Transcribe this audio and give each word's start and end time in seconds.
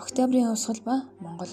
Октябрийн 0.00 0.48
хувьсгал 0.48 0.80
ба 0.86 0.94
Монгол 1.22 1.52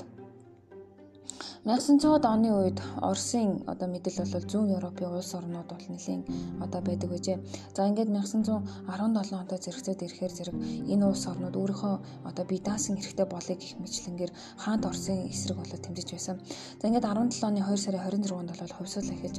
1900-ад 1.68 2.24
оны 2.24 2.48
үед 2.56 2.80
Оросын 3.04 3.60
одоо 3.68 3.92
мэдэл 3.92 4.24
бол 4.24 4.46
зүүн 4.48 4.80
Европын 4.80 5.20
улс 5.20 5.36
орнууд 5.36 5.68
бол 5.68 5.88
нэлийн 5.92 6.24
одоо 6.64 6.80
байдаг 6.80 7.12
гэжээ. 7.12 7.44
За 7.76 7.84
ингээд 7.92 8.08
1917 8.08 9.36
онд 9.36 9.52
зэрэгцээд 9.52 10.00
ирэхээр 10.08 10.32
зэрэг 10.32 10.56
энэ 10.88 11.04
улс 11.04 11.28
орнууд 11.28 11.60
өөрийнхөө 11.60 12.24
одоо 12.24 12.44
бие 12.48 12.64
даасан 12.64 12.96
хэрэгтэй 12.96 13.28
болыг 13.28 13.60
гих 13.60 13.76
мэтлэнгээр 13.84 14.32
хаант 14.64 14.88
Оросын 14.88 15.28
эсрэг 15.28 15.60
болоод 15.60 15.84
тэмцэж 15.84 16.08
байсан. 16.16 16.40
За 16.80 16.88
ингээд 16.88 17.04
17 17.04 17.44
оны 17.44 17.60
2 17.60 17.76
сарын 17.76 18.00
26-нд 18.16 18.60
бол 18.64 18.76
хувьсгал 18.80 19.12
эхэлж 19.12 19.38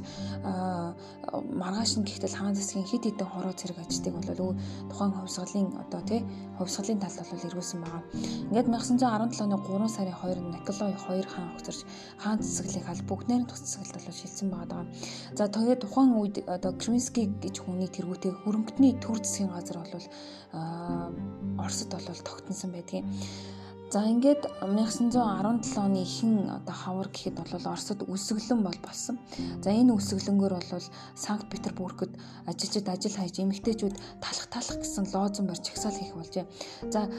маргааш 1.49 1.91
нь 1.97 2.05
гэхдээ 2.05 2.29
хаан 2.29 2.53
засгийн 2.53 2.85
хит 2.85 3.09
хитэн 3.09 3.25
хороо 3.25 3.57
зэрэг 3.57 3.81
ажтыг 3.81 4.13
бол 4.13 4.53
тухайн 4.85 5.13
хувьсгалын 5.17 5.81
одоо 5.81 6.01
тий 6.05 6.21
хувьсгалын 6.61 7.01
талд 7.01 7.25
бол 7.25 7.45
эргүүлсэн 7.49 7.81
байгаа. 7.81 8.03
Ингээд 8.53 8.69
1917 8.69 9.41
оны 9.49 9.57
3 9.65 9.89
сарын 9.97 10.13
2-нд 10.21 10.53
Николай 10.53 10.93
2 10.93 11.25
хаан 11.25 11.49
огцорч 11.57 11.81
хаан 12.19 12.39
цэцэглийг 12.43 12.85
аль 12.91 13.07
бүгднээр 13.07 13.41
нь 13.43 13.49
тус 13.49 13.63
цэцгэлд 13.63 14.05
бол 14.05 14.19
шилжсэн 14.19 14.49
байгаа. 14.51 14.83
За 15.39 15.47
тэгээд 15.47 15.83
тухайн 15.83 16.11
үед 16.19 16.35
одоо 16.47 16.71
Кринский 16.75 17.31
гэж 17.39 17.55
хүний 17.63 17.87
тэргүүтэй 17.87 18.33
хөрөнгөтний 18.43 18.99
төр 18.99 19.23
засгийн 19.23 19.55
газар 19.55 19.79
бол 19.79 20.07
Оросд 21.63 21.91
бол 21.91 22.21
тогтносон 22.27 22.71
байдгийн. 22.75 23.07
За 23.89 24.05
ингээд 24.05 24.45
1917 24.61 25.81
оны 25.81 26.05
ихэнх 26.05 26.61
одоо 26.61 26.75
хавар 26.77 27.09
гэхэд 27.09 27.41
бол 27.41 27.73
Оросд 27.73 28.05
үсгэлэн 28.05 28.61
бол 28.61 28.79
болсон. 28.85 29.17
За 29.65 29.73
энэ 29.73 29.97
үсгэлэнгөр 29.97 30.53
бол 30.61 30.85
Санкт 31.17 31.49
Петербургт 31.49 32.13
ажилчид 32.45 32.85
ажил 32.85 33.17
хайж 33.17 33.41
эмэгтэйчүүд 33.41 33.95
талах 34.21 34.47
талах 34.53 34.77
гэсэн 34.77 35.09
лозун 35.09 35.49
барьж 35.49 35.65
чагсаал 35.65 35.97
хийх 35.97 36.13
болжээ. 36.13 36.45
За 36.93 37.09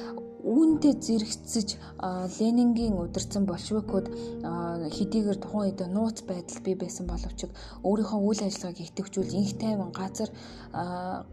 үүнтэй 0.44 0.94
зэрэгцэж 0.96 1.68
Ленингийн 2.40 2.96
удирдсан 2.96 3.44
большевикууд 3.44 4.06
хэдийгээр 4.96 5.38
тухайн 5.40 5.64
үед 5.68 5.80
нууц 5.92 6.24
байдал 6.24 6.60
бий 6.64 6.76
байсан 6.76 7.06
боловч 7.06 7.48
өөрийнхөө 7.84 8.20
үйл 8.24 8.40
ажиллагааг 8.48 8.78
идэвхжүүлж 8.80 9.32
инх 9.36 9.52
тайван 9.60 9.92
газар 9.92 10.30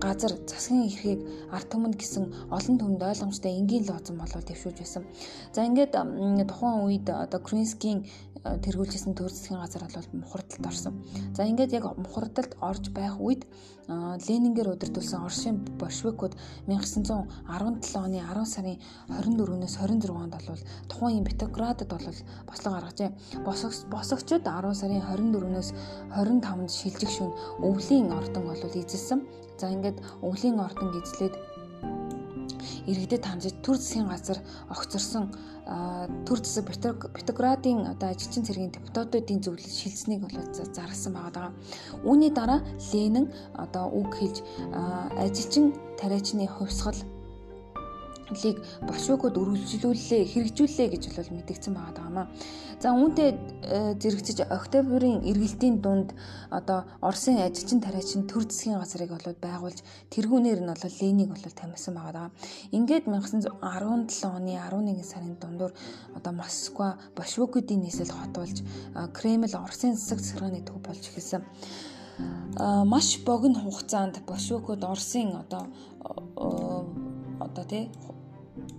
газар 0.04 0.34
засгийн 0.50 0.88
эрхийг 0.90 1.22
ард 1.56 1.68
түмэнд 1.72 1.96
гэсэн 1.96 2.24
олон 2.52 2.76
түмэнд 2.78 3.08
ойлгомжтой 3.08 3.54
энгийн 3.56 3.88
лозон 3.88 4.18
болоод 4.20 4.48
дэвшүүлж 4.48 4.78
байсан. 4.82 5.04
За 5.56 5.64
ингээд 5.64 5.94
тухайн 6.52 6.84
үед 6.84 7.08
одоо 7.08 7.40
Кринскийн 7.40 8.06
тэргүүлжсэн 8.44 9.14
төр 9.16 9.32
засгийн 9.32 9.62
газар 9.62 9.84
бол 9.88 10.10
мухардалд 10.22 10.66
орсон. 10.66 10.94
За 11.36 11.44
ингээд 11.46 11.74
яг 11.74 11.86
мухардалд 11.98 12.58
орж 12.62 12.90
байх 12.92 13.20
үед 13.20 13.46
Ленингээр 13.88 14.76
удирдуулсан 14.76 15.24
Оросын 15.24 15.64
большевикууд 15.80 16.36
1917 16.68 17.96
оны 17.96 18.20
10 18.20 18.46
сарын 18.46 18.82
24-өөс 19.08 19.76
26-нд 19.80 20.36
бол 20.48 20.62
тухайн 20.90 21.24
Петроградд 21.24 21.88
бол 21.88 22.06
бослого 22.50 22.76
гаргажээ. 22.80 23.12
Босогчд 23.46 24.44
10 24.44 24.74
сарын 24.76 25.02
24-өөс 25.06 25.70
25-нд 26.14 26.72
шилжих 26.72 27.12
шөнө 27.12 27.34
өвлийн 27.64 28.12
ордон 28.12 28.44
бол 28.50 28.62
эзэлсэн. 28.62 29.22
За 29.58 29.72
ингээд 29.72 29.98
өвлийн 30.22 30.60
ордон 30.60 30.94
эзлээд 31.02 31.36
иргэдэд 32.88 33.24
хандж 33.26 33.52
төр 33.64 33.78
засгийн 33.78 34.08
газар 34.08 34.40
огцорсон 34.70 35.32
төр 36.28 36.40
засаг 36.40 37.12
Петроградын 37.12 37.88
одоо 37.92 38.10
ажилчин 38.10 38.48
цэргийн 38.48 38.72
депутатуудын 38.72 39.44
зөвлөл 39.44 39.68
шилжсэнийг 39.68 40.22
бол 40.24 40.38
зарласан 40.56 41.14
байгаа 41.14 41.34
даа. 41.36 41.52
Үүний 42.08 42.32
дараа 42.32 42.64
Ленин 42.94 43.28
одоо 43.54 43.92
үг 43.92 44.16
хэлж 44.16 44.38
ажилчин 45.20 45.76
тариачны 46.00 46.48
хувьсгал 46.48 46.96
лиг 48.32 48.58
большевикууд 48.84 49.36
үргэлжлүүлээ 49.38 50.24
хэрэгжүүлээ 50.32 50.88
гэж 50.92 51.04
бол 51.16 51.32
мэдгдсэн 51.38 51.74
байгаа 51.74 51.96
даамаа. 51.96 52.26
За 52.78 52.94
үүнтэй 52.94 53.30
э, 53.34 53.96
зэрэгцэж 53.98 54.46
октябрийн 54.52 55.26
эргэлтийн 55.26 55.82
дунд 55.82 56.14
одоо 56.52 56.86
Оросын 57.02 57.42
ажилчин 57.42 57.82
тариачин 57.82 58.30
төр 58.30 58.46
засгийн 58.46 58.78
газрыг 58.78 59.10
бол 59.10 59.26
байгуулж 59.42 59.80
тэргүүнээр 60.14 60.62
нь 60.62 60.70
бол 60.70 60.84
Ленийг 61.02 61.30
бол 61.34 61.56
тамирсан 61.58 61.94
байгаа 61.96 62.14
даа. 62.14 62.30
Ингээд 62.76 63.10
1917 63.10 63.58
оны 64.30 64.54
11 64.62 65.02
сарын 65.02 65.36
дундуур 65.42 65.74
одоо 66.14 66.34
Москва 66.34 67.02
большевикуудын 67.16 67.82
нийслэл 67.82 68.14
хотуулж 68.14 68.62
Кремль 69.18 69.56
Оросын 69.58 69.98
засаг 69.98 70.20
захиргааны 70.20 70.62
төв 70.62 70.78
болж 70.86 71.02
эхэлсэн 71.02 71.42
маш 72.86 73.20
богино 73.26 73.60
хугацаанд 73.60 74.22
большевикууд 74.26 74.84
Оросын 74.84 75.36
одоо 75.44 75.64
одоо 77.40 77.66
тий 77.66 77.90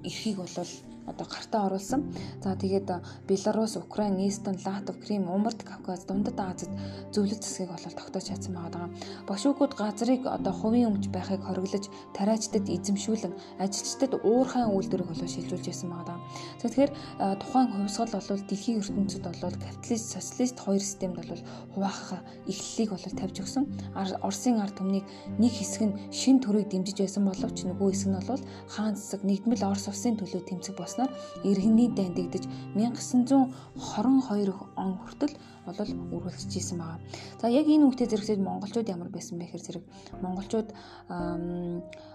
эрхийг 0.09 0.37
бол 0.41 0.88
одоо 1.09 1.27
гартаа 1.27 1.67
оруулсан. 1.67 2.13
За 2.43 2.55
тэгээд 2.55 2.89
Беларусь, 3.27 3.77
Украин, 3.77 4.19
Эстон, 4.29 4.57
Латв, 4.65 4.99
Крим, 5.05 5.31
Умард, 5.31 5.63
Кавказ, 5.63 6.05
Дундад 6.05 6.39
Азид 6.41 6.71
зөвлөлт 7.13 7.43
засгийг 7.43 7.71
бол 7.71 7.97
тогтоож 7.97 8.25
чадсан 8.25 8.55
байгаа. 8.55 8.91
Бошуугууд 9.27 9.75
газрыг 9.75 10.27
одоо 10.27 10.53
хувийн 10.53 10.93
өмч 10.93 11.09
байхыг 11.09 11.43
хориглож, 11.43 11.89
тариачдад 12.17 12.69
эзэмшүүлэн, 12.69 13.35
ажилчдад 13.59 14.13
уурхайн 14.25 14.73
үйлдвэрийг 14.75 15.09
бол 15.09 15.23
шилжүүлж 15.23 15.67
байсан 15.67 15.91
байгаа. 15.91 16.19
Тэгэхээр 16.63 16.91
тухайн 17.41 17.69
хувьсгал 17.73 18.13
бол 18.13 18.43
дэлхийн 18.49 18.81
ертөнцид 18.83 19.23
бол 19.25 19.55
капиталист, 19.57 20.07
социалист 20.13 20.57
хоёр 20.59 20.81
системд 20.81 21.17
бол 21.17 21.43
хуваах 21.75 22.21
эхлэлийг 22.51 22.91
бол 22.91 23.05
тавьж 23.21 23.37
өгсөн. 23.43 23.65
Оросын 23.95 24.61
ард 24.61 24.77
түмнийг 24.79 25.07
нэг 25.39 25.53
хэсэг 25.55 25.83
нь 25.87 25.97
шин 26.11 26.41
төрийг 26.43 26.69
дэмжиж 26.69 26.99
байсан 26.99 27.25
боловч 27.29 27.65
нөгөө 27.65 27.89
хэсэг 27.93 28.11
нь 28.11 28.19
бол 28.19 28.43
хаан 28.69 28.95
засаг 28.97 29.23
нэгдмэл 29.23 29.69
Орос 29.69 29.87
улсын 29.89 30.19
төлөө 30.19 30.43
тэмцэх 30.49 30.75
болсон 30.77 30.98
болсноор 30.99 31.15
иргэний 31.47 31.89
дайндагдж 31.95 32.47
1922 32.75 34.55
он 34.77 34.99
хүртэл 34.99 35.35
бол 35.67 35.77
үргэлжлэж 36.17 36.53
исэн 36.59 36.79
байгаа. 36.79 36.99
За 37.41 37.49
яг 37.49 37.67
энэ 37.71 37.87
үгтэй 37.87 38.07
зэрэгцээд 38.11 38.43
монголчууд 38.43 38.89
ямар 38.89 39.09
байсан 39.09 39.39
бэ 39.39 39.47
гэхээр 39.47 39.67
зэрэг 39.67 39.85
монголчууд 40.23 40.69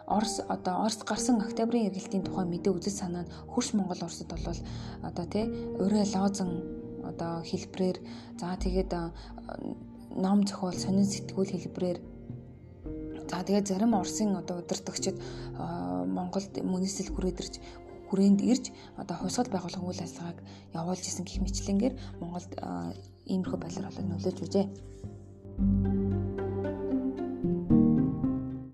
Орос 0.08 0.44
одоо 0.50 0.84
Орос 0.84 1.00
гарсан 1.08 1.40
октябрийн 1.40 1.88
эргэлтийн 1.88 2.24
тухай 2.28 2.46
мэдээ 2.46 2.74
үзэл 2.76 3.00
санаа 3.00 3.24
нь 3.24 3.32
хөрш 3.48 3.74
Монгол 3.74 4.04
Оросд 4.04 4.28
бол 4.28 4.44
одоо 5.08 5.26
тий 5.32 5.46
өрөө 5.80 6.04
лозон 6.12 6.52
одоо 7.08 7.40
хэлбрээр 7.48 7.98
за 8.40 8.58
тэгээд 8.60 8.92
ном 10.20 10.44
зохиол 10.44 10.76
сонин 10.76 11.08
сэтгүүл 11.08 11.56
хэлбрээр 11.56 12.00
За 13.34 13.42
тэгээд 13.42 13.68
зарим 13.68 13.96
Оросын 13.98 14.36
одоо 14.38 14.62
удирдагчид 14.62 15.18
Монголд 15.58 16.54
мөнөсөл 16.62 17.10
хүрээдэрч 17.10 17.56
хүрээнд 18.08 18.42
ирж 18.42 18.66
одоо 18.98 19.16
хувьсгал 19.18 19.50
байгуулах 19.52 19.84
үйл 19.84 20.04
ажиллагааг 20.04 20.40
явуулж 20.74 21.04
исэн 21.08 21.26
гэх 21.26 21.40
мэтлэнгээр 21.44 21.94
Монголд 22.22 22.52
иймэрхүү 23.26 23.60
байдлаар 23.60 23.88
болоо 23.90 24.06
нөлөөж 24.08 24.38
үжээ. 24.44 26.13